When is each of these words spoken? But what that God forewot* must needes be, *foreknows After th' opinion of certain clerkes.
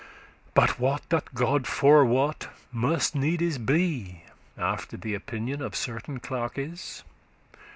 But 0.55 0.79
what 0.79 1.07
that 1.09 1.35
God 1.35 1.67
forewot* 1.67 2.47
must 2.71 3.13
needes 3.13 3.59
be, 3.59 4.23
*foreknows 4.55 4.73
After 4.73 4.97
th' 4.97 5.13
opinion 5.13 5.61
of 5.61 5.75
certain 5.75 6.19
clerkes. 6.19 7.03